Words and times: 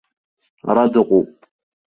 Ара 0.69 0.85
дыҟоуп. 0.91 1.29